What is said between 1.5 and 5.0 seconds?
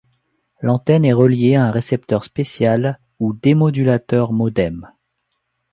à un récepteur spécial ou démodulateur-modem.